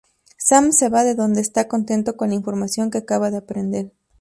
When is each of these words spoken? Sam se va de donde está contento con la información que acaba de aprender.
Sam 0.39 0.71
se 0.71 0.89
va 0.89 1.03
de 1.03 1.13
donde 1.13 1.41
está 1.41 1.67
contento 1.67 2.17
con 2.17 2.29
la 2.29 2.33
información 2.33 2.89
que 2.89 2.97
acaba 2.97 3.29
de 3.29 3.37
aprender. 3.37 3.91